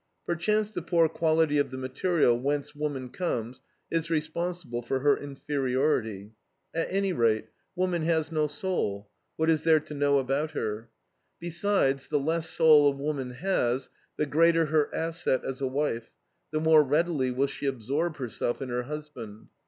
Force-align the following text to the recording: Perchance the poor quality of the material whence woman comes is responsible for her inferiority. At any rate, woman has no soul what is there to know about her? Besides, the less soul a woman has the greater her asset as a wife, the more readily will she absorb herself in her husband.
Perchance 0.25 0.71
the 0.71 0.81
poor 0.81 1.07
quality 1.07 1.59
of 1.59 1.69
the 1.69 1.77
material 1.77 2.35
whence 2.35 2.73
woman 2.73 3.09
comes 3.09 3.61
is 3.91 4.09
responsible 4.09 4.81
for 4.81 5.01
her 5.01 5.15
inferiority. 5.15 6.31
At 6.73 6.87
any 6.89 7.13
rate, 7.13 7.49
woman 7.75 8.01
has 8.01 8.31
no 8.31 8.47
soul 8.47 9.11
what 9.35 9.47
is 9.47 9.61
there 9.61 9.79
to 9.81 9.93
know 9.93 10.17
about 10.17 10.53
her? 10.53 10.89
Besides, 11.39 12.07
the 12.07 12.17
less 12.19 12.49
soul 12.49 12.87
a 12.87 12.95
woman 12.95 13.29
has 13.29 13.91
the 14.17 14.25
greater 14.25 14.65
her 14.65 14.89
asset 14.91 15.45
as 15.45 15.61
a 15.61 15.67
wife, 15.67 16.09
the 16.49 16.59
more 16.59 16.83
readily 16.83 17.29
will 17.29 17.45
she 17.45 17.67
absorb 17.67 18.17
herself 18.17 18.59
in 18.59 18.69
her 18.69 18.81
husband. 18.81 19.49